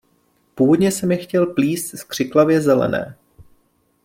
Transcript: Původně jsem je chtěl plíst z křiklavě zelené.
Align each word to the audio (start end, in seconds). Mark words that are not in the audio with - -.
Původně 0.55 0.91
jsem 0.91 1.11
je 1.11 1.17
chtěl 1.17 1.45
plíst 1.47 1.95
z 1.97 2.03
křiklavě 2.03 2.61
zelené. 2.61 3.17